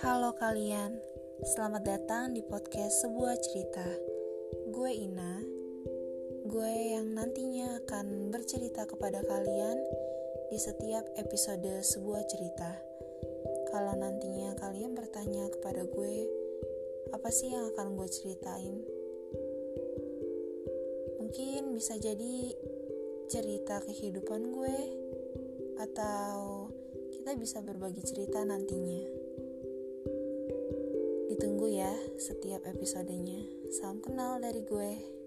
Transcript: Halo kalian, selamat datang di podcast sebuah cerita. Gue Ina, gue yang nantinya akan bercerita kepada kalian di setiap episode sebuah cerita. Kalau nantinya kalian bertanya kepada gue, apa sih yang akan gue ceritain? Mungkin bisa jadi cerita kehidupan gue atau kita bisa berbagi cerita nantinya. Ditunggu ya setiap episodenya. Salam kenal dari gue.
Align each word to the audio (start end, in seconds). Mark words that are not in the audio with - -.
Halo 0.00 0.32
kalian, 0.40 0.96
selamat 1.44 1.84
datang 1.84 2.32
di 2.32 2.40
podcast 2.40 3.04
sebuah 3.04 3.36
cerita. 3.36 3.84
Gue 4.72 4.96
Ina, 4.96 5.44
gue 6.48 6.72
yang 6.96 7.12
nantinya 7.12 7.84
akan 7.84 8.32
bercerita 8.32 8.88
kepada 8.88 9.20
kalian 9.20 9.76
di 10.48 10.56
setiap 10.56 11.04
episode 11.20 11.84
sebuah 11.84 12.24
cerita. 12.24 12.72
Kalau 13.68 13.92
nantinya 13.92 14.56
kalian 14.56 14.96
bertanya 14.96 15.52
kepada 15.52 15.84
gue, 15.84 16.16
apa 17.12 17.28
sih 17.28 17.52
yang 17.52 17.68
akan 17.76 17.92
gue 17.92 18.08
ceritain? 18.08 18.80
Mungkin 21.20 21.76
bisa 21.76 22.00
jadi 22.00 22.56
cerita 23.28 23.84
kehidupan 23.84 24.48
gue 24.56 24.76
atau 25.80 26.68
kita 27.12 27.38
bisa 27.38 27.62
berbagi 27.62 28.02
cerita 28.02 28.42
nantinya. 28.42 29.31
Ditunggu 31.32 31.64
ya 31.72 31.88
setiap 32.20 32.60
episodenya. 32.68 33.40
Salam 33.72 34.04
kenal 34.04 34.36
dari 34.36 34.60
gue. 34.68 35.21